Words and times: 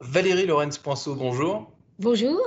Valérie 0.00 0.46
Lorenz 0.46 0.78
Poinceau, 0.78 1.14
bonjour. 1.14 1.70
Bonjour. 1.98 2.40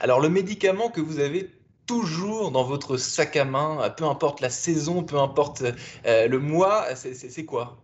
Alors 0.00 0.20
le 0.20 0.28
médicament 0.28 0.90
que 0.90 1.00
vous 1.00 1.20
avez 1.20 1.50
toujours 1.86 2.50
dans 2.50 2.64
votre 2.64 2.96
sac 2.96 3.36
à 3.36 3.44
main, 3.44 3.88
peu 3.96 4.04
importe 4.04 4.40
la 4.40 4.50
saison, 4.50 5.04
peu 5.04 5.16
importe 5.18 5.62
euh, 6.04 6.26
le 6.26 6.38
mois, 6.40 6.84
c'est 6.96 7.44
quoi? 7.44 7.80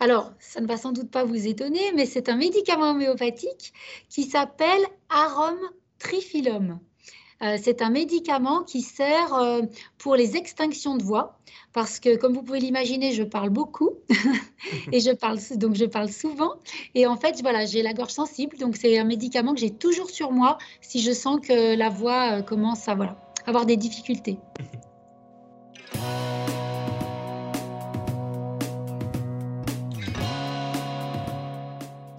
Alors, 0.00 0.32
ça 0.40 0.60
ne 0.60 0.66
va 0.66 0.78
sans 0.78 0.92
doute 0.92 1.10
pas 1.10 1.24
vous 1.24 1.46
étonner, 1.46 1.92
mais 1.94 2.06
c'est 2.06 2.28
un 2.28 2.36
médicament 2.36 2.90
homéopathique 2.90 3.74
qui 4.08 4.24
s'appelle 4.24 4.82
Arum 5.10 5.58
Trifilum. 5.98 6.80
Euh, 7.42 7.58
c'est 7.60 7.82
un 7.82 7.90
médicament 7.90 8.62
qui 8.62 8.82
sert 8.82 9.34
euh, 9.34 9.62
pour 9.98 10.14
les 10.14 10.36
extinctions 10.36 10.96
de 10.96 11.02
voix, 11.02 11.38
parce 11.72 11.98
que 11.98 12.16
comme 12.16 12.34
vous 12.34 12.42
pouvez 12.42 12.60
l'imaginer, 12.60 13.12
je 13.12 13.24
parle 13.24 13.50
beaucoup 13.50 13.90
et 14.92 15.00
je 15.00 15.10
parle 15.10 15.38
donc 15.56 15.74
je 15.74 15.84
parle 15.84 16.10
souvent. 16.10 16.54
Et 16.94 17.06
en 17.06 17.16
fait, 17.16 17.40
voilà, 17.42 17.66
j'ai 17.66 17.82
la 17.82 17.94
gorge 17.94 18.12
sensible, 18.12 18.56
donc 18.58 18.76
c'est 18.76 18.96
un 18.98 19.04
médicament 19.04 19.54
que 19.54 19.60
j'ai 19.60 19.70
toujours 19.70 20.10
sur 20.10 20.30
moi 20.30 20.58
si 20.80 21.00
je 21.00 21.12
sens 21.12 21.40
que 21.40 21.76
la 21.76 21.88
voix 21.88 22.38
euh, 22.38 22.42
commence 22.42 22.88
à 22.88 22.94
voilà 22.94 23.16
avoir 23.46 23.66
des 23.66 23.76
difficultés. 23.76 24.38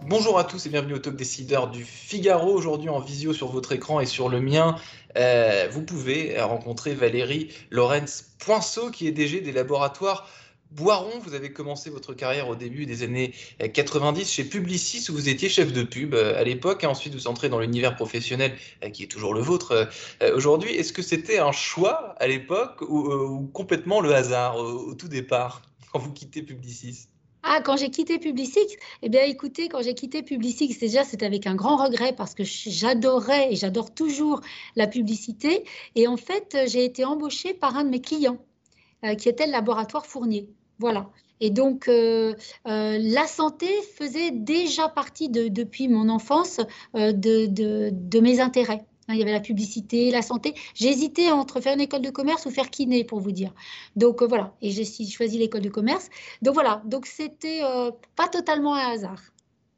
Bonjour 0.05 0.37
à 0.37 0.43
tous 0.43 0.65
et 0.65 0.69
bienvenue 0.69 0.95
au 0.95 0.99
Talk 0.99 1.15
Décideur 1.15 1.71
du 1.71 1.85
Figaro. 1.85 2.53
Aujourd'hui 2.53 2.89
en 2.89 2.99
visio 2.99 3.31
sur 3.31 3.47
votre 3.47 3.71
écran 3.71 4.01
et 4.01 4.05
sur 4.05 4.27
le 4.27 4.41
mien, 4.41 4.75
euh, 5.17 5.69
vous 5.71 5.81
pouvez 5.81 6.41
rencontrer 6.41 6.93
Valérie 6.93 7.47
Lorenz 7.71 8.35
Poinceau 8.37 8.91
qui 8.91 9.07
est 9.07 9.13
DG 9.13 9.39
des 9.39 9.53
laboratoires 9.53 10.27
Boiron. 10.71 11.19
Vous 11.23 11.35
avez 11.35 11.53
commencé 11.53 11.89
votre 11.89 12.13
carrière 12.13 12.49
au 12.49 12.55
début 12.55 12.85
des 12.85 13.03
années 13.03 13.33
90 13.73 14.29
chez 14.29 14.43
Publicis 14.43 15.09
où 15.09 15.13
vous 15.13 15.29
étiez 15.29 15.47
chef 15.47 15.71
de 15.71 15.83
pub 15.83 16.15
euh, 16.15 16.37
à 16.37 16.43
l'époque. 16.43 16.83
Ensuite, 16.83 17.13
vous 17.13 17.27
entrez 17.27 17.47
dans 17.47 17.59
l'univers 17.59 17.95
professionnel 17.95 18.57
euh, 18.83 18.89
qui 18.89 19.03
est 19.03 19.07
toujours 19.07 19.33
le 19.33 19.41
vôtre 19.41 19.89
aujourd'hui. 20.35 20.75
Est-ce 20.75 20.91
que 20.91 21.01
c'était 21.01 21.39
un 21.39 21.53
choix 21.53 22.13
à 22.19 22.27
l'époque 22.27 22.81
ou, 22.81 23.49
complètement 23.53 24.01
le 24.01 24.13
hasard 24.13 24.57
au 24.57 24.95
tout 24.95 25.07
départ 25.07 25.61
quand 25.93 25.99
vous 25.99 26.11
quittez 26.11 26.41
Publicis? 26.41 27.07
Ah, 27.43 27.59
quand 27.61 27.75
j'ai 27.75 27.89
quitté 27.89 28.19
Publicis, 28.19 28.77
eh 29.01 29.09
bien 29.09 29.23
écoutez, 29.23 29.67
quand 29.67 29.81
j'ai 29.81 29.93
quitté 29.93 30.23
Publicis, 30.23 30.77
déjà 30.79 31.03
c'était 31.03 31.25
avec 31.25 31.45
un 31.45 31.55
grand 31.55 31.75
regret 31.75 32.13
parce 32.15 32.33
que 32.33 32.43
j'adorais 32.45 33.51
et 33.51 33.55
j'adore 33.57 33.93
toujours 33.93 34.39
la 34.77 34.87
publicité. 34.87 35.65
Et 35.95 36.07
en 36.07 36.15
fait, 36.15 36.57
j'ai 36.67 36.85
été 36.85 37.03
embauchée 37.03 37.53
par 37.53 37.75
un 37.75 37.83
de 37.83 37.89
mes 37.89 38.01
clients 38.01 38.37
euh, 39.03 39.15
qui 39.15 39.27
était 39.27 39.45
le 39.45 39.51
laboratoire 39.51 40.05
Fournier. 40.05 40.49
Voilà. 40.79 41.09
Et 41.41 41.49
donc, 41.49 41.89
euh, 41.89 42.33
euh, 42.67 42.97
la 43.01 43.27
santé 43.27 43.67
faisait 43.97 44.31
déjà 44.31 44.87
partie 44.87 45.27
de, 45.27 45.49
depuis 45.49 45.89
mon 45.89 46.07
enfance 46.07 46.61
de, 46.93 47.47
de 47.47 48.19
mes 48.21 48.39
intérêts. 48.39 48.85
Hein, 49.07 49.13
il 49.15 49.19
y 49.19 49.21
avait 49.21 49.33
la 49.33 49.39
publicité, 49.41 50.11
la 50.11 50.21
santé. 50.21 50.53
J'hésitais 50.75 51.31
entre 51.31 51.59
faire 51.61 51.73
une 51.73 51.81
école 51.81 52.01
de 52.01 52.09
commerce 52.09 52.45
ou 52.45 52.51
faire 52.51 52.69
kiné, 52.69 53.03
pour 53.03 53.19
vous 53.19 53.31
dire. 53.31 53.53
Donc 53.95 54.21
euh, 54.21 54.27
voilà, 54.27 54.55
et 54.61 54.71
j'ai 54.71 54.85
choisi 54.85 55.37
l'école 55.37 55.61
de 55.61 55.69
commerce. 55.69 56.09
Donc 56.41 56.53
voilà, 56.53 56.81
donc 56.85 57.05
c'était 57.05 57.61
euh, 57.63 57.91
pas 58.15 58.27
totalement 58.27 58.75
un 58.75 58.91
hasard. 58.93 59.32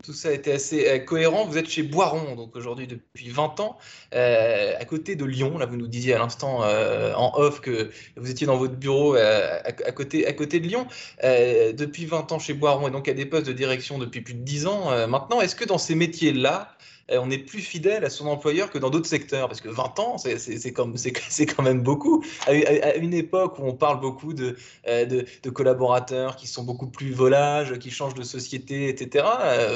Tout 0.05 0.13
ça 0.13 0.31
été 0.31 0.51
assez 0.51 0.87
euh, 0.87 0.99
cohérent. 0.99 1.45
Vous 1.45 1.57
êtes 1.57 1.67
chez 1.67 1.81
Boiron, 1.81 2.35
donc 2.35 2.55
aujourd'hui 2.55 2.85
depuis 2.85 3.29
20 3.29 3.59
ans, 3.59 3.77
à 4.11 4.85
côté 4.85 5.15
de 5.15 5.25
Lyon. 5.25 5.57
Là, 5.57 5.65
vous 5.65 5.77
nous 5.77 5.87
disiez 5.87 6.13
à 6.13 6.19
l'instant 6.19 6.59
en 6.59 7.31
off 7.39 7.59
que 7.59 7.89
vous 8.15 8.29
étiez 8.29 8.45
dans 8.45 8.57
votre 8.57 8.75
bureau 8.75 9.15
à, 9.15 9.91
côté, 9.91 10.27
à 10.27 10.33
côté 10.33 10.59
de 10.59 10.67
Lyon. 10.67 10.87
depuis 11.21 12.05
20 12.05 12.31
ans 12.31 12.39
chez 12.39 12.53
Boiron 12.53 12.87
et 12.87 12.91
donc 12.91 13.07
à 13.07 13.13
des 13.13 13.25
postes 13.25 13.47
de 13.47 13.53
direction 13.53 13.97
depuis 13.97 14.21
plus 14.21 14.35
de 14.35 14.43
10 14.43 14.67
ans 14.67 15.07
maintenant. 15.07 15.41
Est-ce 15.41 15.55
que 15.55 15.65
dans 15.65 15.77
ces 15.77 15.95
métiers-là, 15.95 16.75
euh, 17.11 17.19
on 17.21 17.29
est 17.29 17.37
plus 17.37 17.61
fidèle 17.61 18.03
à 18.03 18.09
son 18.09 18.27
employeur 18.27 18.71
que 18.71 18.77
dans 18.77 18.89
d'autres 18.89 19.07
secteurs? 19.07 19.47
Parce 19.47 19.61
que 19.61 19.69
20 19.69 19.99
ans, 19.99 20.17
c'est 20.37 20.71
quand 20.73 21.61
même 21.61 21.81
beaucoup. 21.81 22.23
À, 22.47 22.95
une 22.95 23.13
époque 23.13 23.59
où 23.59 23.63
on 23.63 23.73
parle 23.73 23.99
beaucoup 23.99 24.33
euh, 24.33 25.05
de, 25.05 25.25
de, 25.43 25.49
collaborateurs 25.49 26.35
qui 26.35 26.47
sont 26.47 26.63
beaucoup 26.63 26.87
plus 26.87 27.11
volages, 27.11 27.77
qui 27.79 27.91
changent 27.91 28.15
de 28.15 28.23
société, 28.23 28.89
etc., 28.89 29.25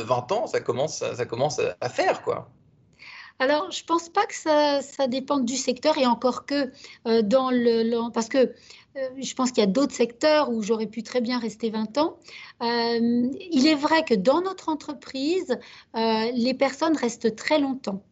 20 0.06 0.19
euh, 0.32 0.36
ans, 0.36 0.48
ça 0.48 0.62
commence, 0.62 1.04
à 1.82 1.90
faire, 1.90 2.22
quoi. 2.24 2.50
Alors, 3.42 3.72
je 3.72 3.86
pense 3.86 4.10
pas 4.10 4.26
que 4.26 4.36
ça, 4.36 4.82
ça 4.82 5.08
dépende 5.08 5.46
du 5.46 5.56
secteur 5.56 5.98
et 5.98 6.06
encore 6.06 6.46
que 6.46 6.72
dans 7.22 7.52
le, 7.52 8.12
Parce 8.12 8.28
que 8.28 8.54
euh, 8.98 9.10
je 9.22 9.34
pense 9.34 9.52
qu'il 9.52 9.62
y 9.62 9.68
a 9.68 9.70
d'autres 9.70 9.94
secteurs 9.94 10.50
où 10.50 10.62
j'aurais 10.62 10.88
pu 10.88 11.04
très 11.04 11.22
bien 11.22 11.40
rester 11.40 11.70
20 11.70 11.98
ans. 11.98 12.18
Euh, 12.62 13.30
il 13.52 13.68
est 13.68 13.76
vrai 13.76 14.04
que 14.04 14.14
dans 14.14 14.42
notre 14.42 14.70
entreprise, 14.70 15.58
euh, 15.96 16.32
les 16.34 16.54
personnes 16.54 16.98
restent 16.98 17.36
très 17.36 17.60
longtemps. 17.60 18.04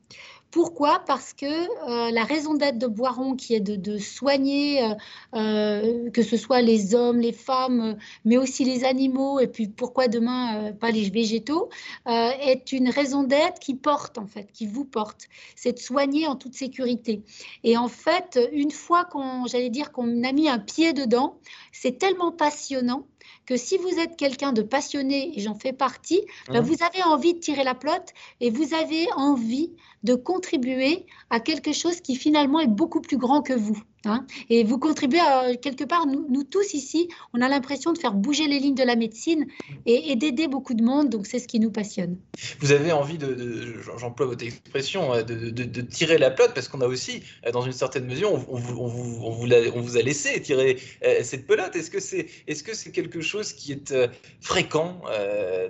Pourquoi? 0.51 1.03
Parce 1.05 1.33
que 1.33 1.45
euh, 1.45 2.11
la 2.11 2.23
raison 2.23 2.53
d'être 2.53 2.77
de 2.77 2.87
Boiron, 2.87 3.35
qui 3.35 3.53
est 3.53 3.59
de, 3.59 3.97
soigner, 3.97 4.81
euh, 4.81 4.95
euh, 5.35 6.09
que 6.11 6.23
ce 6.23 6.37
soit 6.37 6.61
les 6.61 6.95
hommes, 6.95 7.19
les 7.19 7.33
femmes, 7.33 7.97
mais 8.23 8.37
aussi 8.37 8.63
les 8.63 8.85
animaux, 8.85 9.39
et 9.39 9.47
puis 9.47 9.67
pourquoi 9.67 10.07
demain 10.07 10.71
pas 10.73 10.91
les 10.91 11.09
végétaux, 11.09 11.69
est 12.05 12.71
une 12.71 12.89
raison 12.89 13.23
d'être 13.23 13.59
qui 13.59 13.75
porte, 13.75 14.17
en 14.17 14.25
fait, 14.25 14.49
qui 14.53 14.67
vous 14.67 14.85
porte. 14.85 15.25
C'est 15.55 15.73
de 15.73 15.79
soigner 15.79 16.27
en 16.27 16.35
toute 16.35 16.53
sécurité. 16.53 17.23
Et 17.63 17.77
en 17.77 17.89
fait, 17.89 18.39
une 18.53 18.71
fois 18.71 19.03
qu'on, 19.05 19.45
j'allais 19.47 19.69
dire, 19.69 19.91
qu'on 19.91 20.23
a 20.23 20.31
mis 20.31 20.47
un 20.47 20.59
pied 20.59 20.93
dedans, 20.93 21.37
c'est 21.71 21.97
tellement 21.97 22.31
passionnant 22.31 23.05
que 23.45 23.57
si 23.57 23.77
vous 23.77 23.99
êtes 23.99 24.17
quelqu'un 24.17 24.53
de 24.53 24.61
passionné, 24.61 25.31
et 25.35 25.41
j'en 25.41 25.55
fais 25.55 25.73
partie, 25.73 26.21
ben, 26.47 26.61
mmh. 26.61 26.65
vous 26.65 26.83
avez 26.83 27.03
envie 27.03 27.33
de 27.33 27.39
tirer 27.39 27.63
la 27.63 27.75
plotte 27.75 28.13
et 28.41 28.49
vous 28.49 28.73
avez 28.73 29.07
envie 29.15 29.71
de 30.03 30.15
contribuer 30.15 31.05
à 31.29 31.39
quelque 31.39 31.73
chose 31.73 32.01
qui 32.01 32.15
finalement 32.15 32.59
est 32.59 32.67
beaucoup 32.67 33.01
plus 33.01 33.17
grand 33.17 33.41
que 33.41 33.53
vous. 33.53 33.81
Hein. 34.05 34.25
Et 34.49 34.63
vous 34.63 34.77
contribuez 34.77 35.19
à, 35.19 35.55
quelque 35.55 35.83
part, 35.83 36.05
nous, 36.05 36.43
tous 36.43 36.73
ici, 36.73 37.09
on 37.33 37.41
a 37.41 37.49
l'impression 37.49 37.93
de 37.93 37.97
faire 37.97 38.13
bouger 38.13 38.47
les 38.47 38.59
lignes 38.59 38.75
de 38.75 38.83
la 38.83 38.95
médecine 38.95 39.47
et, 39.85 40.15
d'aider 40.15 40.47
beaucoup 40.47 40.73
de 40.73 40.83
monde, 40.83 41.09
donc 41.09 41.25
c'est 41.25 41.39
ce 41.39 41.47
qui 41.47 41.59
nous 41.59 41.71
passionne. 41.71 42.17
Vous 42.59 42.71
avez 42.71 42.91
envie 42.91 43.17
de, 43.17 43.75
j'emploie 43.97 44.27
votre 44.27 44.45
expression, 44.45 45.13
euh, 45.13 45.23
de, 45.23 45.81
tirer 45.81 46.17
la 46.17 46.31
pelote, 46.31 46.53
parce 46.53 46.67
qu'on 46.67 46.81
a 46.81 46.87
aussi, 46.87 47.23
euh, 47.45 47.51
dans 47.51 47.61
une 47.61 47.71
certaine 47.71 48.05
mesure, 48.05 48.33
on, 48.33 48.57
vous, 48.57 49.97
a, 49.97 50.01
laissé 50.01 50.41
tirer 50.41 50.77
euh, 51.03 51.19
cette 51.23 51.47
pelote. 51.47 51.75
Est-ce 51.75 51.91
que 51.91 51.99
c'est 51.99 52.27
est 52.47 52.53
-ce 52.53 52.73
c'est 52.73 52.91
quelque 52.91 53.21
chose 53.21 53.53
qui 53.53 53.71
est 53.71 53.93
fréquent 54.41 55.01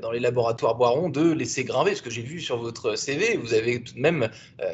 dans 0.01 0.11
les 0.11 0.19
laboratoires 0.19 0.75
Boiron 0.75 1.09
de 1.09 1.31
laisser 1.31 1.63
graver? 1.63 1.91
Parce 1.91 2.01
que 2.01 2.09
j'ai 2.09 2.21
vu 2.21 2.41
sur 2.41 2.57
votre 2.57 2.95
CV, 2.95 3.37
vous 3.37 3.53
avez 3.53 3.81
tout 3.81 3.93
de 3.93 3.99
même 3.99 4.29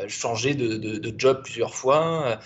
changé 0.08 0.56
de, 0.56 1.14
job 1.18 1.42
plusieurs 1.44 1.76
fois 1.76 2.40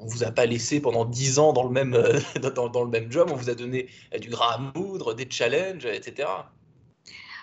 on 0.00 0.06
vous 0.06 0.24
a 0.24 0.30
pas 0.30 0.46
laissé 0.46 0.80
pendant 0.80 1.04
dix 1.04 1.38
ans 1.38 1.52
dans 1.52 1.64
le 1.64 1.70
même, 1.70 1.96
dans, 2.54 2.68
dans, 2.68 2.84
le 2.84 2.90
même 2.90 3.10
job, 3.10 3.28
on 3.30 3.36
vous 3.36 3.50
a 3.50 3.54
donné 3.54 3.88
du 4.20 4.28
gras 4.28 4.54
à 4.54 4.58
moudre, 4.58 5.14
des 5.14 5.28
challenges, 5.30 5.86
etc. 5.86 6.28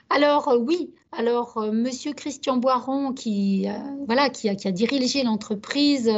Alors 0.09 0.53
oui, 0.59 0.93
alors, 1.13 1.57
euh, 1.57 1.71
Monsieur 1.71 2.11
Christian 2.11 2.57
Boiron, 2.57 3.13
qui, 3.13 3.65
euh, 3.67 3.73
voilà, 4.07 4.29
qui, 4.29 4.49
a, 4.49 4.55
dirigé 4.55 5.23
l'entreprise 5.23 6.11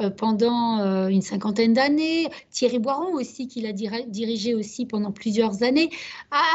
euh, 0.00 0.10
pendant 0.10 1.08
une 1.08 1.20
cinquantaine 1.20 1.72
d'années, 1.72 2.28
Thierry 2.50 2.78
Boiron 2.78 3.12
aussi, 3.14 3.48
qui 3.48 3.60
l'a 3.60 3.72
dirigé 3.72 4.54
aussi 4.54 4.86
pendant 4.86 5.10
plusieurs 5.10 5.62
années, 5.62 5.90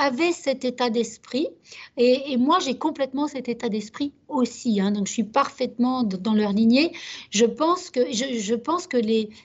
avait 0.01 0.31
cet 0.31 0.63
état 0.63 0.89
d'esprit. 0.89 1.49
Et, 1.97 2.37
moi, 2.37 2.59
j'ai 2.59 2.77
complètement 2.77 3.27
cet 3.27 3.49
état 3.49 3.67
d'esprit 3.67 4.13
aussi. 4.29 4.79
Hein. 4.79 4.91
donc, 4.91 5.07
je 5.07 5.13
suis 5.13 5.23
parfaitement 5.23 6.03
dans 6.03 6.33
leur 6.33 6.53
lignée. 6.53 6.93
Je 7.29 7.45
pense 7.45 7.89
que, 7.89 7.99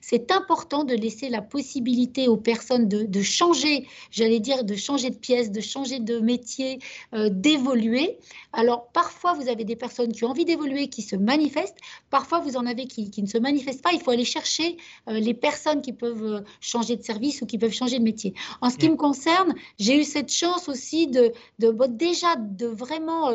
c'est 0.00 0.31
important 0.31 0.85
de 0.85 0.94
laisser 0.94 1.29
la 1.29 1.43
possibilité 1.43 2.29
aux 2.29 2.37
personnes 2.37 2.88
de, 2.88 3.23
changer, 3.23 3.87
j'allais 4.11 4.41
dire, 4.41 4.65
de 4.65 4.76
changer 4.76 5.11
de 5.11 5.17
pièce, 5.17 5.50
de 5.50 5.61
changer 5.61 5.99
de 5.99 6.21
métier, 6.21 6.79
d'évoluer. 7.12 8.19
Alors 8.53 8.88
parfois, 8.93 9.35
vous 9.35 9.49
avez 9.49 9.65
des 9.65 9.77
personnes 9.77 10.12
qui 10.12 10.25
ont 10.25 10.31
envie 10.31 10.44
d'évoluer, 10.44 10.88
qui 10.88 11.03
se 11.03 11.17
manifestent. 11.17 11.79
Parfois, 12.11 12.41
vous 12.41 12.56
en 12.56 12.67
avez 12.67 12.87
qui, 12.87 13.11
ne 13.23 13.27
se 13.27 13.38
manifestent 13.38 13.83
pas. 13.83 13.93
Il 13.93 14.00
faut 14.00 14.11
aller 14.11 14.25
chercher 14.25 14.77
euh, 15.09 15.19
les 15.19 15.35
personnes 15.35 15.83
qui 15.83 15.93
peuvent 15.93 16.25
euh, 16.25 16.41
changer 16.61 16.97
de 16.97 17.03
service 17.03 17.43
ou 17.43 17.47
qui 17.47 17.59
peuvent 17.59 17.73
changer 17.73 17.99
de 17.99 18.05
métier. 18.05 18.35
En 18.61 18.71
ce 18.71 18.77
qui 18.77 18.88
me 18.88 18.97
concerne, 18.97 19.55
j'ai 19.79 19.99
eu 19.99 20.05
cette 20.05 20.33
chance 20.33 20.69
aussi 20.69 21.06
de, 21.06 21.33
de 21.59 21.87
déjà 21.88 22.37
de 22.37 22.67
vraiment 22.67 23.33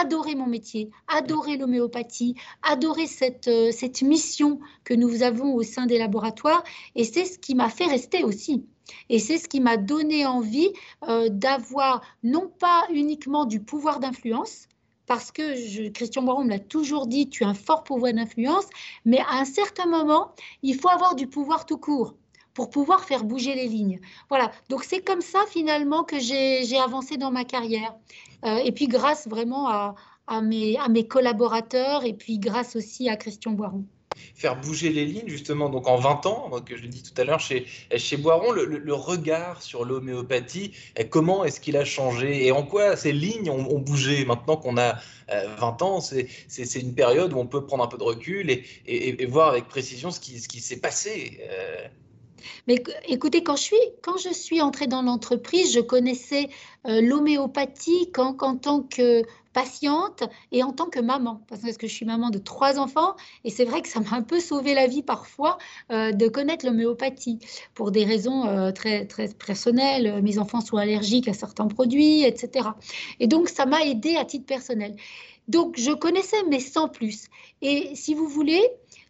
adorer 0.00 0.34
mon 0.34 0.46
métier, 0.46 0.90
adorer 1.06 1.56
l'homéopathie, 1.56 2.34
adorer 2.62 3.06
cette, 3.06 3.50
cette 3.72 4.02
mission 4.02 4.58
que 4.84 4.94
nous 4.94 5.22
avons 5.22 5.54
au 5.54 5.62
sein 5.62 5.86
des 5.86 5.98
laboratoires. 5.98 6.64
Et 6.94 7.04
c'est 7.04 7.24
ce 7.24 7.38
qui 7.38 7.54
m'a 7.54 7.68
fait 7.68 7.86
rester 7.86 8.24
aussi. 8.24 8.66
Et 9.08 9.18
c'est 9.18 9.38
ce 9.38 9.48
qui 9.48 9.60
m'a 9.60 9.76
donné 9.76 10.26
envie 10.26 10.70
euh, 11.08 11.28
d'avoir 11.28 12.02
non 12.22 12.48
pas 12.48 12.84
uniquement 12.92 13.44
du 13.44 13.60
pouvoir 13.60 14.00
d'influence, 14.00 14.68
parce 15.06 15.30
que 15.30 15.88
Christian 15.90 16.22
Boiron 16.22 16.44
me 16.44 16.50
l'a 16.50 16.58
toujours 16.58 17.06
dit, 17.06 17.28
tu 17.28 17.44
as 17.44 17.48
un 17.48 17.54
fort 17.54 17.84
pouvoir 17.84 18.12
d'influence, 18.12 18.66
mais 19.04 19.20
à 19.20 19.38
un 19.38 19.44
certain 19.44 19.86
moment, 19.86 20.32
il 20.62 20.74
faut 20.74 20.88
avoir 20.88 21.14
du 21.14 21.26
pouvoir 21.28 21.64
tout 21.64 21.78
court 21.78 22.14
pour 22.54 22.70
pouvoir 22.70 23.04
faire 23.04 23.22
bouger 23.22 23.54
les 23.54 23.68
lignes. 23.68 24.00
Voilà, 24.30 24.50
donc 24.70 24.82
c'est 24.82 25.00
comme 25.00 25.20
ça 25.20 25.44
finalement 25.48 26.04
que 26.04 26.18
j'ai 26.18 26.78
avancé 26.78 27.18
dans 27.18 27.30
ma 27.30 27.44
carrière. 27.44 27.94
Euh, 28.44 28.56
et 28.56 28.72
puis 28.72 28.88
grâce 28.88 29.28
vraiment 29.28 29.68
à, 29.68 29.94
mes, 30.42 30.76
à 30.78 30.88
mes 30.88 31.06
collaborateurs 31.06 32.04
et 32.04 32.14
puis 32.14 32.38
grâce 32.38 32.74
aussi 32.74 33.08
à 33.08 33.16
Christian 33.16 33.52
Boiron 33.52 33.84
faire 34.34 34.60
bouger 34.60 34.90
les 34.90 35.04
lignes, 35.04 35.28
justement, 35.28 35.68
donc 35.68 35.88
en 35.88 35.96
20 35.96 36.26
ans, 36.26 36.48
donc 36.50 36.72
je 36.74 36.80
l'ai 36.80 36.88
dit 36.88 37.02
tout 37.02 37.20
à 37.20 37.24
l'heure 37.24 37.40
chez, 37.40 37.66
chez 37.96 38.16
Boiron, 38.16 38.52
le, 38.52 38.94
regard 38.94 39.62
sur 39.62 39.84
l'homéopathie, 39.84 40.72
comment 41.10 41.44
est-ce 41.44 41.60
qu'il 41.60 41.76
a 41.76 41.84
changé 41.84 42.46
et 42.46 42.52
en 42.52 42.62
quoi 42.62 42.96
ces 42.96 43.12
lignes 43.12 43.50
ont, 43.50 43.78
bougé 43.78 44.24
maintenant 44.24 44.56
qu'on 44.56 44.78
a 44.78 44.94
20 45.28 45.32
euh, 45.32 45.84
ans 45.84 46.00
C'est 46.00 46.80
une 46.80 46.94
période 46.94 47.32
où 47.32 47.38
on 47.38 47.46
peut 47.46 47.64
prendre 47.64 47.84
un 47.84 47.88
peu 47.88 47.98
de 47.98 48.02
recul 48.02 48.50
et, 48.50 48.64
et, 48.86 49.26
voir 49.26 49.48
avec 49.48 49.68
précision 49.68 50.10
ce 50.10 50.20
qui, 50.20 50.38
ce 50.40 50.48
qui 50.48 50.60
s'est 50.60 50.78
passé. 50.78 51.40
Euh. 51.50 51.86
Mais 52.66 52.82
écoutez, 53.08 53.42
quand 53.42 53.56
je 53.56 54.32
suis, 54.32 54.60
entrée 54.60 54.86
dans 54.86 55.02
l'entreprise, 55.02 55.72
je 55.72 55.80
connaissais 55.80 56.48
euh, 56.86 57.00
l'homéopathie 57.00 58.10
qu'en 58.12 58.56
tant 58.56 58.82
que 58.82 59.22
patiente 59.56 60.22
et 60.52 60.62
en 60.62 60.72
tant 60.72 60.84
que 60.84 61.00
maman, 61.00 61.40
parce 61.48 61.62
que 61.78 61.86
je 61.86 61.92
suis 61.94 62.04
maman 62.04 62.28
de 62.28 62.36
trois 62.36 62.78
enfants 62.78 63.16
et 63.42 63.48
c'est 63.48 63.64
vrai 63.64 63.80
que 63.80 63.88
ça 63.88 64.00
m'a 64.00 64.12
un 64.12 64.20
peu 64.20 64.38
sauvé 64.38 64.74
la 64.74 64.86
vie 64.86 65.02
parfois 65.02 65.56
euh, 65.90 66.12
de 66.12 66.28
connaître 66.28 66.66
l'homéopathie 66.66 67.38
pour 67.72 67.90
des 67.90 68.04
raisons 68.04 68.46
euh, 68.46 68.70
très, 68.72 69.06
très 69.06 69.28
personnelles. 69.28 70.20
Mes 70.22 70.38
enfants 70.38 70.60
sont 70.60 70.76
allergiques 70.76 71.26
à 71.26 71.32
certains 71.32 71.68
produits, 71.68 72.22
etc. 72.22 72.68
Et 73.18 73.28
donc 73.28 73.48
ça 73.48 73.64
m'a 73.64 73.82
aidé 73.82 74.16
à 74.16 74.26
titre 74.26 74.44
personnel. 74.44 74.94
Donc 75.48 75.76
je 75.78 75.92
connaissais 75.92 76.42
mais 76.50 76.60
sans 76.60 76.88
plus. 76.88 77.28
Et 77.62 77.94
si 77.94 78.12
vous 78.12 78.28
voulez, 78.28 78.62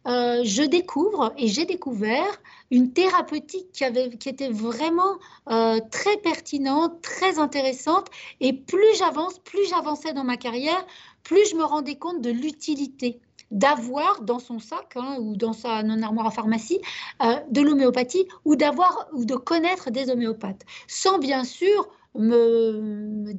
euh, 0.06 0.42
je 0.44 0.62
découvre 0.62 1.32
et 1.36 1.48
j'ai 1.48 1.64
découvert 1.64 2.40
une 2.70 2.92
thérapeutique 2.92 3.72
qui, 3.72 4.28
était 4.28 4.50
vraiment 4.50 5.18
euh, 5.48 5.80
très 5.90 6.16
pertinente, 6.18 7.00
très 7.02 7.38
intéressante. 7.38 8.08
Et 8.40 8.52
plus 8.52 8.96
j'avance, 8.98 9.38
plus 9.40 9.68
j'avançais 9.68 10.12
dans 10.12 10.24
ma 10.24 10.36
carrière, 10.36 10.84
plus 11.22 11.50
je 11.50 11.56
me 11.56 11.64
rendais 11.64 11.96
compte 11.96 12.20
de 12.20 12.30
l'utilité 12.30 13.20
d'avoir 13.50 14.22
dans 14.22 14.40
son 14.40 14.58
sac 14.58 14.94
hein, 14.96 15.18
ou 15.20 15.36
dans 15.36 15.52
sa 15.52 15.82
non-armoire 15.82 16.26
à 16.26 16.30
pharmacie 16.30 16.80
euh, 17.22 17.36
de 17.50 17.60
l'homéopathie 17.60 18.26
ou 18.44 18.56
d'avoir 18.56 19.08
ou 19.12 19.24
de 19.24 19.36
connaître 19.36 19.90
des 19.90 20.10
homéopathes, 20.10 20.62
sans 20.88 21.18
bien 21.18 21.44
sûr 21.44 21.88
me, 22.18 23.32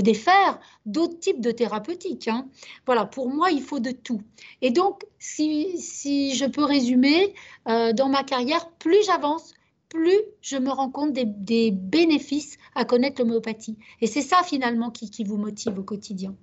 défaire 0.00 0.60
d'autres 0.86 1.18
types 1.18 1.40
de 1.40 1.50
thérapeutiques. 1.50 2.28
Hein. 2.28 2.48
Voilà, 2.86 3.04
pour 3.04 3.28
moi, 3.28 3.50
il 3.50 3.62
faut 3.62 3.80
de 3.80 3.90
tout. 3.90 4.22
Et 4.62 4.70
donc, 4.70 5.04
si, 5.18 5.78
si 5.78 6.34
je 6.34 6.44
peux 6.44 6.64
résumer, 6.64 7.34
euh, 7.68 7.92
dans 7.92 8.08
ma 8.08 8.22
carrière, 8.22 8.70
plus 8.78 9.04
j'avance, 9.04 9.54
plus 9.88 10.20
je 10.42 10.56
me 10.56 10.70
rends 10.70 10.90
compte 10.90 11.12
des, 11.12 11.24
des 11.24 11.70
bénéfices 11.70 12.58
à 12.74 12.84
connaître 12.84 13.20
l'homéopathie. 13.22 13.76
Et 14.00 14.06
c'est 14.06 14.22
ça 14.22 14.42
finalement 14.42 14.90
qui, 14.90 15.10
qui 15.10 15.24
vous 15.24 15.36
motive 15.36 15.78
au 15.78 15.82
quotidien. 15.82 16.34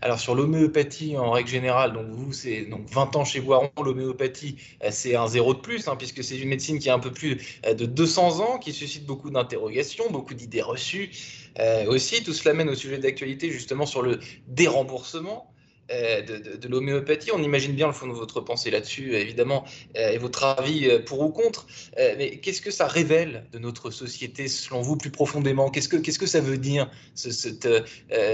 Alors 0.00 0.18
sur 0.20 0.34
l'homéopathie 0.34 1.16
en 1.16 1.30
règle 1.30 1.48
générale, 1.48 1.92
donc 1.92 2.06
vous 2.10 2.32
c'est 2.32 2.66
donc 2.66 2.88
20 2.90 3.16
ans 3.16 3.24
chez 3.24 3.40
Boiron, 3.40 3.70
l'homéopathie 3.82 4.56
euh, 4.84 4.88
c'est 4.90 5.16
un 5.16 5.26
zéro 5.26 5.54
de 5.54 5.60
plus 5.60 5.88
hein, 5.88 5.96
puisque 5.96 6.22
c'est 6.22 6.38
une 6.38 6.48
médecine 6.48 6.78
qui 6.78 6.88
a 6.90 6.94
un 6.94 6.98
peu 6.98 7.12
plus 7.12 7.60
euh, 7.66 7.74
de 7.74 7.86
200 7.86 8.40
ans, 8.40 8.58
qui 8.58 8.72
suscite 8.72 9.06
beaucoup 9.06 9.30
d'interrogations, 9.30 10.10
beaucoup 10.10 10.34
d'idées 10.34 10.62
reçues. 10.62 11.10
Euh, 11.58 11.86
aussi, 11.86 12.22
tout 12.22 12.32
cela 12.32 12.54
mène 12.54 12.68
au 12.68 12.74
sujet 12.74 12.98
d'actualité 12.98 13.50
justement 13.50 13.86
sur 13.86 14.02
le 14.02 14.20
déremboursement. 14.46 15.52
Euh, 15.90 16.20
de, 16.20 16.68
l'homéopathie. 16.68 17.30
On 17.32 17.42
imagine 17.42 17.72
bien 17.72 17.86
le 17.86 17.94
fond 17.94 18.06
de 18.06 18.12
votre 18.12 18.42
pensée 18.42 18.70
là-dessus, 18.70 19.14
évidemment, 19.14 19.64
euh, 19.96 20.10
et 20.10 20.18
votre 20.18 20.44
avis 20.44 20.86
euh, 20.86 21.02
pour 21.02 21.20
ou 21.20 21.30
contre. 21.30 21.66
mais 21.96 22.40
qu'est-ce 22.40 22.60
que 22.60 22.70
ça 22.70 22.86
révèle 22.86 23.46
de 23.52 23.58
notre 23.58 23.90
société, 23.90 24.48
selon 24.48 24.82
vous, 24.82 24.96
plus 24.96 25.10
profondément? 25.10 25.70
Qu'est-ce 25.70 25.88
que, 25.88 25.96
qu'est-ce 25.96 26.18
que 26.18 26.26
ça 26.26 26.42
veut 26.42 26.58
dire, 26.58 26.90
cette, 27.14 27.68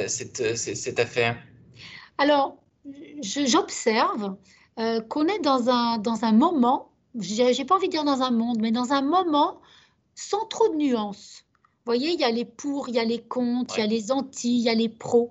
cette, 0.08 0.56
cette, 0.56 0.98
affaire? 0.98 1.36
Alors, 2.18 2.56
j'observe 3.22 4.34
qu'on 5.08 5.26
est 5.26 5.40
dans 5.40 5.68
un, 5.68 5.98
dans 5.98 6.24
un 6.24 6.32
moment, 6.32 6.90
j'ai 7.20 7.64
pas 7.64 7.76
envie 7.76 7.86
de 7.86 7.92
dire 7.92 8.04
dans 8.04 8.22
un 8.22 8.32
monde, 8.32 8.58
mais 8.60 8.72
dans 8.72 8.92
un 8.92 9.02
moment 9.02 9.60
sans 10.16 10.44
trop 10.46 10.68
de 10.70 10.76
nuances. 10.76 11.44
Vous 11.52 11.90
voyez, 11.90 12.10
il 12.10 12.20
y 12.20 12.24
a 12.24 12.30
les 12.30 12.44
pour, 12.44 12.88
il 12.88 12.96
y 12.96 12.98
a 12.98 13.04
les 13.04 13.22
contre, 13.22 13.78
il 13.78 13.82
y 13.82 13.84
a 13.84 13.86
les 13.86 14.10
anti, 14.10 14.56
il 14.58 14.62
y 14.62 14.68
a 14.68 14.74
les 14.74 14.88
pros, 14.88 15.30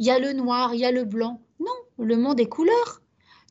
il 0.00 0.06
y 0.06 0.10
a 0.10 0.18
le 0.18 0.32
noir, 0.32 0.74
il 0.74 0.80
y 0.80 0.86
a 0.86 0.90
le 0.90 1.04
blanc. 1.04 1.40
Non, 1.60 1.76
le 1.98 2.16
monde 2.16 2.40
est 2.40 2.48
couleur. 2.48 3.02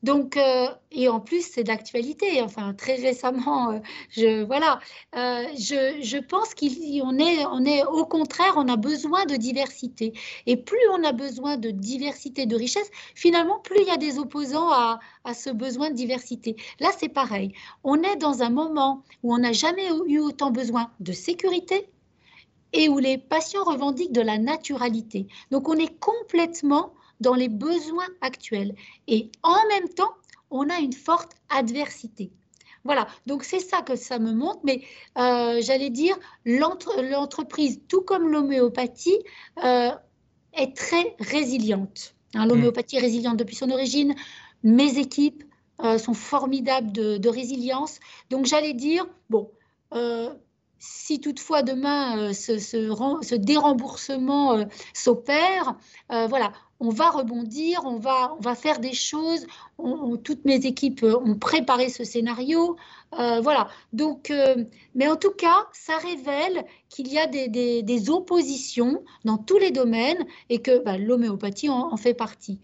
Donc, 0.02 0.36
euh, 0.36 0.66
et 0.90 1.08
en 1.08 1.20
plus, 1.20 1.42
c'est 1.42 1.62
d'actualité. 1.62 2.42
Enfin, 2.42 2.74
très 2.74 2.96
récemment, 2.96 3.70
euh, 3.70 3.78
je, 4.10 4.42
voilà, 4.44 4.80
euh, 5.14 5.44
je, 5.54 6.18
pense 6.18 6.54
qu'on 6.54 7.18
est, 7.18 7.84
au 7.84 8.06
contraire, 8.06 8.54
on 8.56 8.66
a 8.68 8.76
besoin 8.76 9.26
de 9.26 9.36
diversité. 9.36 10.12
Et 10.46 10.56
plus 10.56 10.80
on 10.92 11.04
a 11.04 11.12
besoin 11.12 11.56
de 11.56 11.70
diversité, 11.70 12.46
de 12.46 12.56
richesse, 12.56 12.90
finalement, 13.14 13.60
plus 13.60 13.82
il 13.82 13.86
y 13.86 13.90
a 13.90 13.96
des 13.96 14.18
opposants 14.18 14.70
à 14.70 14.98
ce 15.34 15.50
besoin 15.50 15.90
de 15.90 15.94
diversité. 15.94 16.56
Là, 16.80 16.90
c'est 16.98 17.08
pareil. 17.08 17.52
On 17.84 18.02
est 18.02 18.16
dans 18.16 18.42
un 18.42 18.50
moment 18.50 19.04
où 19.22 19.34
on 19.34 19.38
n'a 19.38 19.52
jamais 19.52 19.88
eu 20.06 20.18
autant 20.18 20.50
besoin 20.50 20.90
de 21.00 21.12
sécurité 21.12 21.88
et 22.72 22.88
où 22.88 22.98
les 22.98 23.18
patients 23.18 23.64
revendiquent 23.64 24.12
de 24.12 24.20
la 24.20 24.38
naturalité. 24.38 25.26
Donc, 25.50 25.68
on 25.68 25.74
est 25.74 25.98
complètement 25.98 26.92
dans 27.20 27.34
les 27.34 27.48
besoins 27.48 28.08
actuels. 28.20 28.74
Et 29.06 29.30
en 29.42 29.66
même 29.68 29.88
temps, 29.88 30.14
on 30.50 30.68
a 30.68 30.78
une 30.78 30.92
forte 30.92 31.32
adversité. 31.48 32.30
Voilà, 32.84 33.06
donc 33.26 33.44
c'est 33.44 33.60
ça 33.60 33.82
que 33.82 33.94
ça 33.94 34.18
me 34.18 34.32
montre, 34.32 34.60
mais 34.64 34.82
euh, 35.18 35.60
j'allais 35.60 35.90
dire, 35.90 36.18
l'entreprise, 36.46 37.80
tout 37.88 38.00
comme 38.00 38.28
l'homéopathie, 38.28 39.18
euh, 39.62 39.90
est 40.54 40.74
très 40.74 41.14
résiliente. 41.18 42.14
Hein, 42.34 42.46
l'homéopathie 42.46 42.96
est 42.96 43.00
résiliente 43.00 43.36
depuis 43.36 43.56
son 43.56 43.70
origine. 43.70 44.14
Mes 44.62 44.98
équipes 44.98 45.44
euh, 45.84 45.98
sont 45.98 46.14
formidables 46.14 46.90
de, 46.90 47.28
résilience. 47.28 48.00
Donc 48.30 48.46
j'allais 48.46 48.72
dire, 48.74 49.06
bon, 49.28 49.50
si 50.80 51.20
toutefois 51.20 51.62
demain 51.62 52.32
ce, 52.32 52.58
ce, 52.58 53.34
déremboursement 53.36 54.64
s'opère, 54.92 55.76
voilà, 56.08 56.52
on 56.80 56.88
va 56.88 57.10
rebondir, 57.10 57.82
on 57.84 57.98
va, 57.98 58.54
faire 58.54 58.80
des 58.80 58.94
choses. 58.94 59.46
toutes 60.24 60.44
mes 60.46 60.66
équipes 60.66 61.02
euh, 61.02 61.16
ont 61.18 61.36
préparé 61.36 61.90
ce 61.90 62.04
scénario. 62.04 62.76
Euh, 63.18 63.40
voilà. 63.40 63.68
Donc, 63.92 64.30
euh, 64.30 64.64
mais 64.94 65.06
en 65.06 65.16
tout 65.16 65.32
cas, 65.32 65.66
ça 65.72 65.98
révèle 65.98 66.64
qu'il 66.88 67.08
y 67.08 67.18
a 67.18 67.26
des, 67.26 68.10
oppositions 68.10 69.04
dans 69.24 69.36
tous 69.36 69.58
les 69.58 69.70
domaines 69.70 70.24
et 70.48 70.60
que 70.60 70.82
bah, 70.82 70.96
l'homéopathie 70.96 71.68
en, 71.68 71.96
fait 71.98 72.14
partie. 72.14 72.60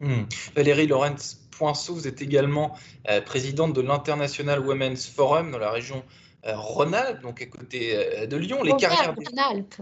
Hmm. 0.00 0.24
Valérie 0.56 0.88
Lorenz 0.88 1.40
Poinceau, 1.52 1.94
vous 1.94 2.08
êtes 2.08 2.20
également 2.20 2.76
présidente 3.24 3.72
de 3.72 3.80
l'International 3.80 4.58
Women's 4.66 5.06
Forum 5.06 5.52
dans 5.52 5.58
la 5.58 5.70
région 5.70 6.02
Rhône-Alpes, 6.44 7.22
donc 7.22 7.40
à 7.40 7.46
côté 7.46 8.26
de 8.26 8.36
Lyon. 8.36 8.62
Les 8.62 8.76
carrières. 8.76 9.14
Rhône-Alpes. 9.14 9.76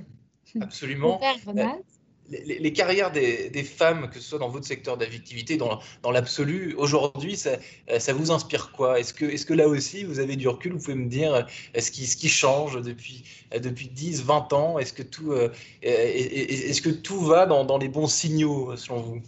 Absolument 0.60 1.20
les, 2.30 2.72
carrières 2.72 3.10
des, 3.10 3.64
femmes, 3.64 4.08
que 4.10 4.18
ce 4.18 4.28
soit 4.30 4.38
dans 4.38 4.48
votre 4.48 4.66
secteur 4.66 4.96
d'activité, 4.96 5.56
dans, 5.56 5.80
dans 6.02 6.10
l'absolu, 6.10 6.74
aujourd'hui, 6.76 7.36
ça, 7.36 7.50
euh, 7.90 7.98
ça, 7.98 8.12
vous 8.12 8.30
inspire 8.30 8.72
quoi? 8.72 8.98
Est-ce 8.98 9.12
que, 9.12 9.24
est 9.24 9.44
que 9.44 9.54
là 9.54 9.68
aussi, 9.68 10.04
vous 10.04 10.18
avez 10.18 10.36
du 10.36 10.48
recul? 10.48 10.72
Vous 10.72 10.78
pouvez 10.78 10.94
me 10.94 11.08
dire 11.08 11.34
euh, 11.34 11.80
ce 11.80 11.90
qui, 11.90 12.06
ce 12.06 12.16
qui 12.16 12.28
change 12.28 12.80
depuis, 12.80 13.24
euh, 13.54 13.58
depuis 13.58 13.88
10, 13.88 14.22
20 14.22 14.52
ans? 14.52 14.78
Est-ce 14.78 14.92
que, 14.92 15.02
tout, 15.02 15.32
est-ce 15.82 16.82
que 16.82 16.90
tout 16.90 17.20
va 17.20 17.46
dans, 17.46 17.64
dans 17.64 17.78
les 17.78 17.88
bons 17.88 18.06
signaux, 18.06 18.76
selon 18.76 19.00
vous? 19.00 19.22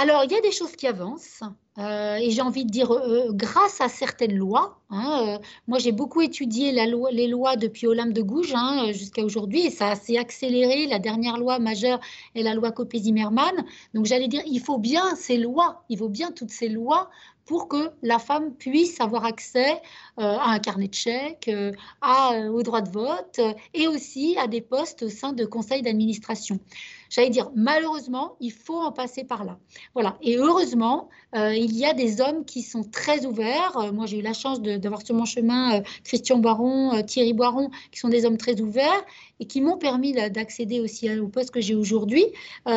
Alors, 0.00 0.22
il 0.22 0.30
y 0.30 0.36
a 0.36 0.40
des 0.40 0.52
choses 0.52 0.76
qui 0.76 0.86
avancent. 0.86 1.42
euh, 1.78 2.14
et 2.14 2.30
j'ai 2.30 2.40
envie 2.40 2.64
de 2.64 2.70
dire 2.70 2.92
euh, 2.92 3.32
grâce 3.32 3.80
à 3.80 3.88
certaines 3.88 4.36
lois. 4.36 4.78
Hein, 4.90 5.40
moi, 5.66 5.80
j'ai 5.80 5.90
beaucoup 5.90 6.20
étudié 6.20 6.70
les 6.70 7.26
lois 7.26 7.56
depuis 7.56 7.88
Olympe 7.88 8.12
de 8.12 8.22
Gouges 8.22 8.54
hein, 8.54 8.92
jusqu'à 8.92 9.24
aujourd'hui, 9.24 9.66
et 9.66 9.70
ça 9.70 9.96
s'est 9.96 10.16
accéléré. 10.16 10.86
La 10.86 11.00
dernière 11.00 11.36
loi 11.36 11.58
majeure 11.58 11.98
est 12.36 12.44
la 12.44 12.54
loi 12.54 12.70
Copé-Zimmermann. 12.70 13.64
Donc, 13.92 14.06
j'allais 14.06 14.28
dire, 14.28 14.42
il 14.46 14.60
faut 14.60 14.78
bien 14.78 15.16
ces 15.16 15.36
lois, 15.36 15.82
il 15.88 15.98
faut 15.98 16.08
bien 16.08 16.30
toutes 16.30 16.50
ces 16.50 16.68
lois 16.68 17.10
pour 17.48 17.66
que 17.66 17.90
la 18.02 18.18
femme 18.18 18.54
puisse 18.54 19.00
avoir 19.00 19.24
accès 19.24 19.72
euh, 20.18 20.36
à 20.36 20.50
un 20.50 20.58
carnet 20.58 20.88
de 20.88 20.94
chèques, 20.94 21.48
euh, 21.48 21.72
euh, 22.04 22.48
au 22.48 22.62
droit 22.62 22.82
de 22.82 22.90
vote 22.90 23.40
et 23.72 23.88
aussi 23.88 24.36
à 24.38 24.46
des 24.46 24.60
postes 24.60 25.02
au 25.02 25.08
sein 25.08 25.32
de 25.32 25.46
conseils 25.46 25.80
d'administration. 25.80 26.60
J'allais 27.08 27.30
dire, 27.30 27.50
malheureusement, 27.56 28.36
il 28.38 28.52
faut 28.52 28.78
en 28.78 28.92
passer 28.92 29.24
par 29.24 29.44
là. 29.44 29.58
Voilà. 29.94 30.18
Et 30.20 30.36
heureusement, 30.36 31.08
il 31.32 31.74
y 31.74 31.86
a 31.86 31.94
des 31.94 32.20
hommes 32.20 32.44
qui 32.44 32.60
sont 32.60 32.84
très 32.84 33.24
ouverts. 33.24 33.92
moi, 33.94 34.04
j'ai 34.04 34.18
eu 34.18 34.22
la 34.22 34.34
chance 34.34 34.60
d'avoir 34.60 35.00
sur 35.06 35.14
mon 35.14 35.24
chemin 35.24 35.82
Christian 36.04 36.36
Boiron, 36.36 37.02
Thierry 37.04 37.32
Boiron, 37.32 37.70
qui 37.92 37.98
sont 37.98 38.10
des 38.10 38.26
hommes 38.26 38.36
très 38.36 38.60
ouverts 38.60 39.02
et 39.40 39.46
qui 39.46 39.62
m'ont 39.62 39.78
permis 39.78 40.12
d'accéder 40.12 40.80
aussi 40.80 41.10
au 41.18 41.28
poste 41.28 41.50
que 41.50 41.62
j'ai 41.62 41.74
aujourd'hui. 41.74 42.26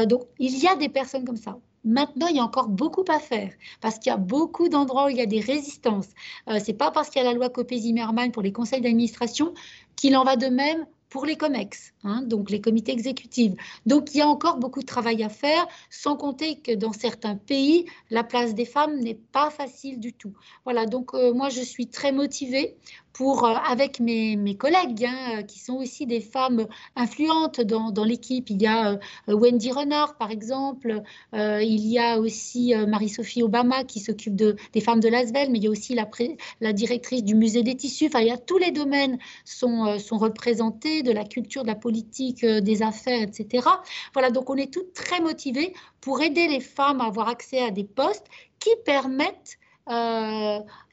donc, 0.05 0.21
il 0.39 0.57
y 0.57 0.65
a 0.65 0.77
des 0.77 0.87
personnes 0.87 1.25
comme 1.25 1.35
ça. 1.35 1.57
Maintenant, 1.83 2.27
il 2.27 2.35
y 2.35 2.39
a 2.39 2.43
encore 2.43 2.69
beaucoup 2.69 3.05
à 3.07 3.19
faire 3.19 3.51
parce 3.81 3.97
qu'il 3.97 4.11
y 4.11 4.13
a 4.13 4.17
beaucoup 4.17 4.69
d'endroits 4.69 5.05
où 5.05 5.09
il 5.09 5.17
y 5.17 5.21
a 5.21 5.25
des 5.25 5.39
résistances. 5.39 6.09
Euh, 6.47 6.59
Ce 6.59 6.67
n'est 6.67 6.77
pas 6.77 6.91
parce 6.91 7.09
qu'il 7.09 7.21
y 7.21 7.25
a 7.25 7.29
la 7.29 7.35
loi 7.35 7.49
Copé-Zimmermann 7.49 8.31
pour 8.31 8.43
les 8.43 8.51
conseils 8.51 8.81
d'administration 8.81 9.53
qu'il 9.95 10.15
en 10.15 10.23
va 10.23 10.35
de 10.35 10.47
même 10.47 10.85
pour 11.11 11.25
les 11.25 11.35
COMEX, 11.35 11.93
hein, 12.05 12.23
donc 12.23 12.49
les 12.49 12.61
comités 12.61 12.93
exécutifs. 12.93 13.51
Donc 13.85 14.15
il 14.15 14.19
y 14.19 14.21
a 14.21 14.27
encore 14.27 14.57
beaucoup 14.57 14.79
de 14.79 14.85
travail 14.85 15.21
à 15.23 15.29
faire, 15.29 15.67
sans 15.89 16.15
compter 16.15 16.59
que 16.61 16.71
dans 16.73 16.93
certains 16.93 17.35
pays, 17.35 17.85
la 18.09 18.23
place 18.23 18.55
des 18.55 18.63
femmes 18.63 18.97
n'est 18.97 19.19
pas 19.33 19.49
facile 19.49 19.99
du 19.99 20.13
tout. 20.13 20.33
Voilà, 20.63 20.85
donc 20.85 21.13
euh, 21.13 21.33
moi 21.33 21.49
je 21.49 21.61
suis 21.61 21.87
très 21.87 22.13
motivée 22.13 22.77
euh, 23.19 23.55
avec 23.69 23.99
mes, 23.99 24.55
collègues, 24.57 25.05
hein, 25.05 25.39
euh, 25.39 25.41
qui 25.43 25.59
sont 25.59 25.75
aussi 25.75 26.05
des 26.05 26.21
femmes 26.21 26.65
influentes 26.95 27.61
dans, 27.61 28.03
l'équipe. 28.03 28.49
Il 28.49 28.61
y 28.61 28.67
a 28.67 28.93
euh, 28.93 28.97
Wendy 29.27 29.71
Renard, 29.71 30.15
par 30.17 30.31
exemple. 30.31 31.01
il 31.33 31.87
y 31.87 31.99
a 31.99 32.19
aussi 32.19 32.73
Marie-Sophie 32.87 33.43
Obama, 33.43 33.83
qui 33.83 33.99
s'occupe 33.99 34.35
de, 34.35 34.55
des 34.73 34.81
femmes 34.81 34.99
de 34.99 35.07
Lasvel, 35.07 35.51
mais 35.51 35.59
il 35.59 35.63
y 35.63 35.67
a 35.67 35.69
aussi 35.69 35.95
la, 35.95 36.73
directrice 36.73 37.23
du 37.23 37.35
musée 37.35 37.63
des 37.63 37.75
tissus. 37.75 38.07
Enfin, 38.07 38.23
tous 38.45 38.57
les 38.57 38.71
domaines 38.71 39.17
sont, 39.45 39.97
représentés, 40.11 41.03
de 41.03 41.11
la 41.11 41.25
culture, 41.25 41.63
de 41.63 41.67
la 41.67 41.75
politique, 41.75 42.45
des 42.45 42.81
affaires, 42.81 43.21
etc. 43.21 43.67
Voilà, 44.13 44.31
donc 44.31 44.49
on 44.49 44.55
est 44.55 44.73
toutes 44.73 44.93
très 44.93 45.19
motivées 45.19 45.73
pour 45.99 46.21
aider 46.21 46.47
les 46.47 46.59
femmes 46.59 47.01
à 47.01 47.05
avoir 47.05 47.29
accès 47.29 47.59
à 47.59 47.71
des 47.71 47.83
postes 47.83 48.27
qui 48.59 48.71
permettent 48.85 49.57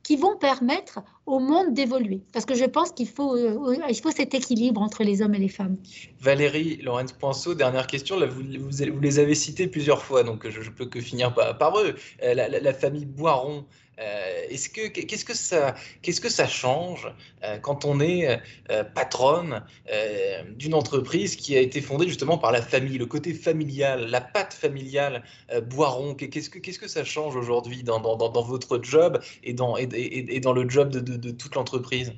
qui 0.08 0.16
vont 0.16 0.38
permettre 0.38 1.00
au 1.28 1.40
monde 1.40 1.74
d'évoluer. 1.74 2.22
Parce 2.32 2.46
que 2.46 2.54
je 2.54 2.64
pense 2.64 2.90
qu'il 2.90 3.06
faut, 3.06 3.36
euh, 3.36 3.76
il 3.88 4.00
faut 4.00 4.10
cet 4.10 4.34
équilibre 4.34 4.80
entre 4.80 5.04
les 5.04 5.20
hommes 5.20 5.34
et 5.34 5.38
les 5.38 5.48
femmes. 5.48 5.76
Valérie 6.20 6.78
Laurence 6.82 7.12
Poinceau, 7.12 7.54
dernière 7.54 7.86
question. 7.86 8.18
Là, 8.18 8.26
vous, 8.26 8.42
vous, 8.42 9.00
les 9.00 9.18
avez 9.18 9.34
cités 9.34 9.68
plusieurs 9.68 10.02
fois, 10.02 10.22
donc 10.22 10.48
je 10.48 10.60
ne 10.60 10.74
peux 10.74 10.86
que 10.86 11.00
finir 11.00 11.34
par, 11.34 11.78
eux. 11.78 11.94
Euh, 12.22 12.34
la, 12.34 12.72
famille 12.72 13.04
Boiron, 13.04 13.66
euh, 14.00 14.46
est-ce 14.48 14.68
que 14.70 14.86
qu'est-ce 14.88 15.24
que 15.24 15.34
ça 15.34 15.74
qu'est-ce 16.02 16.20
que 16.20 16.28
ça 16.28 16.46
change 16.46 17.12
quand 17.62 17.84
on 17.84 18.00
est 18.00 18.40
patronne 18.94 19.64
d'une 20.56 20.74
entreprise 20.74 21.34
qui 21.34 21.56
a 21.56 21.60
été 21.60 21.80
fondée 21.80 22.06
justement 22.06 22.38
par 22.38 22.52
la 22.52 22.62
famille, 22.62 22.96
le 22.96 23.06
côté 23.06 23.34
familial, 23.34 24.08
la 24.08 24.20
patte 24.20 24.54
familiale 24.54 25.24
Boiron 25.68 26.14
Qu'est-ce 26.14 26.48
que 26.48 26.60
qu'est-ce 26.60 26.78
que 26.78 26.88
ça 26.88 27.02
change 27.02 27.34
aujourd'hui 27.34 27.82
dans, 27.82 27.98
dans, 27.98 28.16
dans, 28.16 28.42
votre 28.42 28.80
job 28.82 29.20
et 29.42 29.52
dans 29.52 29.76
et, 29.76 30.40
dans 30.40 30.52
le 30.52 30.68
job 30.68 30.90
de, 30.90 31.00
de, 31.00 31.16
toute 31.20 31.54
l'entreprise 31.54 32.12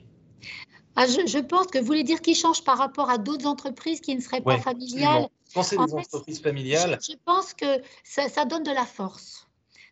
ah, 0.96 1.06
je, 1.06 1.38
pense 1.38 1.68
que 1.68 1.78
vous 1.78 1.86
voulez 1.86 2.02
dire 2.02 2.20
qu'il 2.20 2.34
change 2.34 2.64
par 2.64 2.76
rapport 2.76 3.08
à 3.10 3.16
d'autres 3.16 3.46
entreprises 3.46 4.00
qui 4.00 4.14
ne 4.14 4.20
seraient 4.20 4.40
pas 4.40 4.58
familiales. 4.58 5.28
Pensez 5.54 5.76
des 5.76 5.94
entreprises 5.94 6.40
familiales. 6.42 6.98
Je, 7.00 7.12
je 7.12 7.16
pense 7.24 7.54
que 7.54 7.80
ça, 8.02 8.28
ça 8.28 8.44
donne 8.44 8.64
de 8.64 8.72
la 8.72 8.84
force 8.84 9.46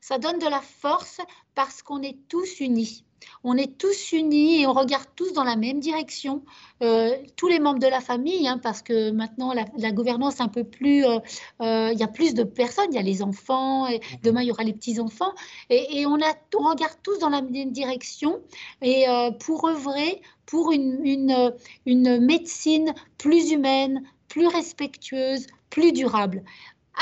ça 0.09 0.19
donne 0.19 0.39
de 0.39 0.47
la 0.47 0.63
force 0.63 1.21
parce 1.55 1.83
qu'on 1.83 2.03
est 2.03 2.17
tous 2.29 2.61
unis. 2.61 3.05
On 3.45 3.57
est 3.57 3.79
tous 3.79 4.13
unis 4.13 4.63
et 4.63 4.67
on 4.67 4.73
regarde 4.73 5.07
tous 5.17 5.33
dans 5.33 5.45
la 5.45 5.57
même 5.57 5.81
direction, 5.81 6.43
euh, 6.83 7.17
tous 7.37 7.49
les 7.49 7.59
membres 7.59 7.79
de 7.79 7.87
la 7.87 8.01
famille, 8.01 8.47
hein, 8.49 8.59
parce 8.63 8.83
que 8.83 9.11
maintenant 9.11 9.53
la, 9.53 9.93
gouvernance 9.93 10.41
est 10.41 10.43
un 10.43 10.49
peu 10.49 10.65
plus, 10.65 11.05
euh, 11.05 11.19
euh, 11.61 11.91
il 11.93 11.99
y 11.99 12.03
a 12.03 12.09
plus 12.09 12.35
de 12.35 12.45
personnes, 12.45 12.89
il 12.91 12.97
y 12.97 12.99
a 12.99 13.03
les 13.03 13.23
enfants, 13.23 13.87
et 13.87 13.99
mhm. 13.99 14.19
demain 14.23 14.43
il 14.43 14.49
y 14.49 14.51
aura 14.51 14.65
les 14.65 14.73
petits 14.73 15.01
enfants, 15.01 15.33
et, 15.71 16.07
on, 16.07 16.17
a, 16.17 16.35
on 16.57 16.69
regarde 16.69 16.97
tous 17.03 17.19
dans 17.19 17.31
la 17.31 17.43
même 17.43 17.73
direction 17.73 18.41
et 18.83 19.07
pour 19.41 19.69
œuvrer 19.69 20.21
pour 20.47 20.73
une, 20.73 21.01
une, 21.05 21.53
une 21.85 22.25
médecine 22.25 22.95
plus 23.19 23.51
humaine, 23.51 24.03
plus 24.29 24.47
respectueuse, 24.47 25.47
plus 25.71 25.93
durable 25.93 26.43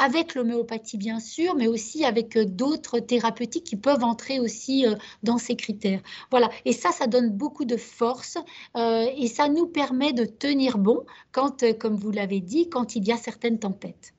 avec 0.03 0.35
l'homéopathie 0.35 0.99
bien 0.99 1.21
sûr, 1.21 1.55
mais 1.55 1.67
aussi 1.67 2.05
avec 2.05 2.37
euh, 2.37 2.45
d'autres 2.45 2.99
thérapeutiques 2.99 3.65
qui 3.65 3.77
peuvent 3.77 4.05
entrer 4.05 4.41
aussi 4.41 4.87
euh, 4.87 4.95
dans 5.23 5.39
ces 5.39 5.57
critères. 5.57 6.01
Voilà, 6.31 6.51
et 6.65 6.73
ça, 6.73 6.93
ça 6.93 7.07
donne 7.07 7.31
beaucoup 7.31 7.65
de 7.65 7.77
force 7.77 8.39
euh, 8.77 9.07
et 9.17 9.29
ça 9.29 9.49
nous 9.49 9.67
permet 9.67 10.13
de 10.13 10.25
tenir 10.25 10.79
bon 10.79 11.05
quand, 11.33 11.65
comme 11.79 11.95
vous 11.95 12.11
l'avez 12.11 12.41
dit, 12.41 12.69
quand 12.69 12.97
il 12.97 13.05
y 13.05 13.13
a 13.13 13.17
certaines 13.17 13.59
tempêtes. 13.59 14.15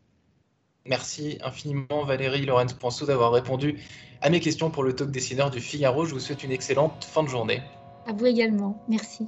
Merci 0.85 1.37
infiniment 1.43 2.05
Valérie 2.05 2.45
Laurence 2.45 2.73
Ponceau 2.73 3.05
d'avoir 3.05 3.33
répondu 3.33 3.79
à 4.21 4.29
mes 4.29 4.39
questions 4.39 4.71
pour 4.71 4.83
le 4.83 4.93
talk 4.93 5.11
dessineur 5.11 5.51
du 5.51 5.59
Figaro. 5.59 6.05
Je 6.05 6.13
vous 6.13 6.19
souhaite 6.19 6.43
une 6.43 6.51
excellente 6.51 7.03
fin 7.03 7.23
de 7.23 7.27
journée. 7.27 7.61
À 8.07 8.13
vous 8.13 8.25
également. 8.25 8.81
Merci. 8.87 9.27